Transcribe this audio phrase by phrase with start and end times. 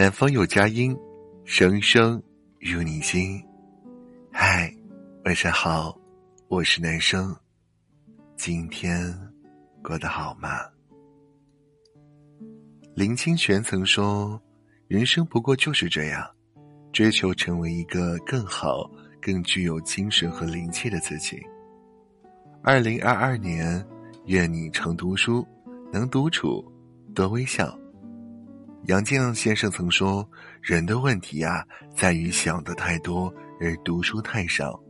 [0.00, 0.96] 南方有佳音，
[1.44, 2.22] 声声
[2.58, 3.38] 入你心。
[4.32, 4.74] 嗨，
[5.26, 5.94] 晚上好，
[6.48, 7.36] 我是男生。
[8.34, 9.14] 今天
[9.82, 10.48] 过得好吗？
[12.94, 14.40] 林清玄曾说
[14.88, 16.26] ：“人生不过就是这样，
[16.94, 18.90] 追求成为一个更好、
[19.20, 21.38] 更具有精神和灵气的自己。”
[22.64, 23.86] 二零二二年，
[24.24, 25.46] 愿你常读书，
[25.92, 26.64] 能独处，
[27.14, 27.78] 多微笑。
[28.86, 30.26] 杨绛先生曾说
[30.62, 31.62] ：“人的问题啊，
[31.94, 34.80] 在于想的太多，而读书太少。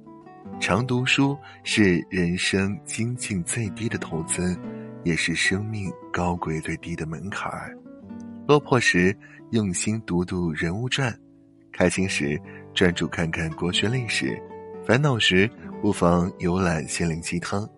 [0.61, 4.57] 常读书是人生精进最低的投资，
[5.03, 7.77] 也是生命高贵最低的门槛儿。
[8.47, 9.15] 落魄时
[9.51, 11.13] 用心读读人物传，
[11.73, 12.41] 开心时
[12.73, 14.41] 专注看看国学历史，
[14.87, 15.51] 烦恼时
[15.83, 17.69] 不妨游览心灵鸡汤。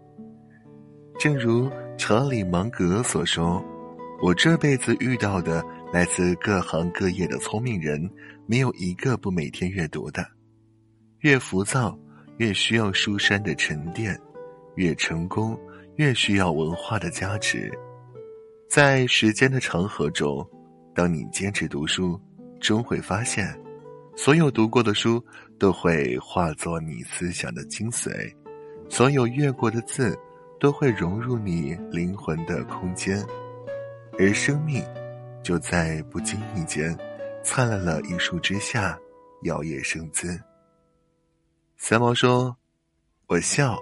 [1.18, 3.64] 正如查理芒格所说
[4.22, 8.10] ：‘我这辈子遇到的。’”来自各行各业的聪明人，
[8.46, 10.26] 没有一个不每天阅读的。
[11.18, 11.96] 越浮躁，
[12.38, 14.16] 越需要书山的沉淀；
[14.76, 15.54] 越成功，
[15.96, 17.70] 越需要文化的加持。
[18.70, 20.42] 在时间的长河中，
[20.94, 22.18] 当你坚持读书，
[22.58, 23.54] 终会发现，
[24.16, 25.22] 所有读过的书
[25.58, 28.10] 都会化作你思想的精髓，
[28.88, 30.18] 所有阅过的字
[30.58, 33.22] 都会融入你灵魂的空间，
[34.18, 34.82] 而生命。
[35.42, 36.96] 就在不经意间，
[37.42, 38.98] 灿烂了一树之下，
[39.42, 40.38] 摇曳生姿。
[41.76, 42.56] 三毛说
[43.26, 43.76] ：“我笑，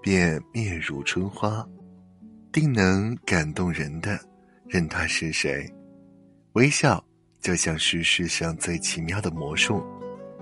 [0.00, 1.66] 便面如春花，
[2.52, 4.16] 定能感动人的，
[4.68, 5.68] 任他是谁。
[6.52, 7.04] 微笑
[7.40, 9.82] 就像是世上最奇妙的魔术，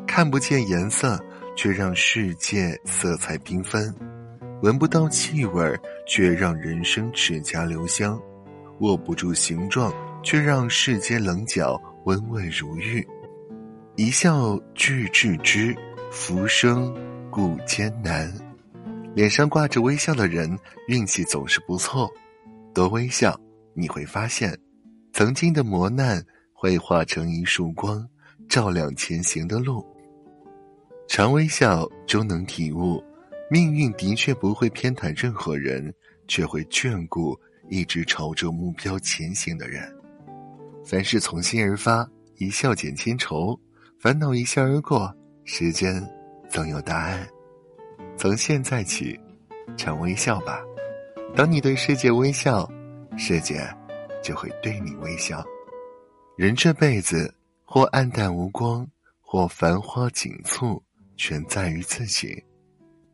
[0.07, 1.19] 看不见颜色，
[1.57, 3.91] 却让世界色彩缤纷；
[4.61, 8.21] 闻不到气味，却让人生齿颊留香；
[8.81, 9.91] 握不住形状。”
[10.23, 13.07] 却让世间棱角温润如玉，
[13.97, 15.75] 一笑俱置之，
[16.11, 16.95] 浮生
[17.31, 18.33] 故艰难。
[19.15, 22.11] 脸上挂着微笑的人，运气总是不错。
[22.73, 23.39] 多微笑，
[23.75, 24.57] 你会发现，
[25.13, 28.07] 曾经的磨难会化成一束光，
[28.49, 29.85] 照亮前行的路。
[31.09, 33.03] 常微笑，终能体悟，
[33.51, 35.93] 命运的确不会偏袒任何人，
[36.29, 37.37] 却会眷顾
[37.69, 39.93] 一直朝着目标前行的人。
[40.91, 42.05] 凡事从心而发，
[42.39, 43.57] 一笑减千愁，
[44.01, 45.09] 烦恼一笑而过，
[45.45, 46.05] 时间
[46.49, 47.25] 总有答案。
[48.17, 49.17] 从现在起，
[49.77, 50.61] 常微笑吧。
[51.37, 52.69] 当你对世界微笑，
[53.17, 53.63] 世界
[54.21, 55.45] 就会对你微笑。
[56.37, 57.33] 人这辈子，
[57.65, 58.85] 或黯淡无光，
[59.21, 60.83] 或繁花锦簇，
[61.17, 62.43] 全在于自己。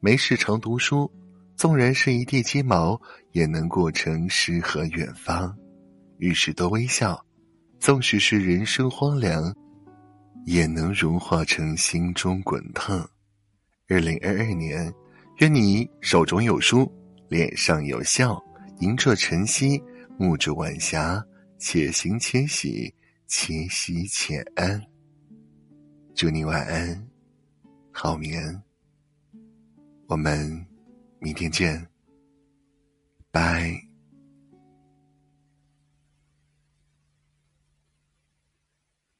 [0.01, 1.13] 没事常读书，
[1.57, 2.99] 纵然是一地鸡毛，
[3.33, 5.55] 也能过成诗和远方。
[6.17, 7.23] 遇事多微笑。
[7.87, 9.55] 纵使是人生荒凉，
[10.45, 13.09] 也能融化成心中滚烫。
[13.87, 14.93] 二零二二年，
[15.39, 16.93] 愿你手中有书，
[17.29, 18.43] 脸上有笑，
[18.81, 19.81] 迎着晨曦，
[20.19, 21.25] 沐着晚霞，
[21.61, 22.93] 且行且喜，
[23.29, 24.83] 且喜且安。
[26.13, 27.09] 祝你晚安，
[27.93, 28.61] 好眠。
[30.09, 30.67] 我们
[31.21, 31.87] 明天见，
[33.31, 33.86] 拜。